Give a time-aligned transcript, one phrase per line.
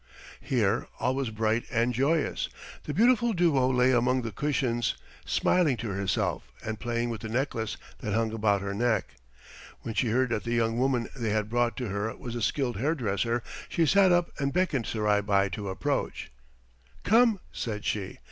[0.39, 2.49] Here all was bright and joyous.
[2.85, 7.77] The beautiful Duo lay among the cushions, smiling to herself and playing with the necklace
[7.99, 9.13] that hung about her neck.
[9.81, 12.77] When she heard that the young woman they had brought to her was a skilled
[12.77, 16.31] hairdresser, she sat up and beckoned Surai Bai to approach.
[17.03, 18.17] "Come!" said she.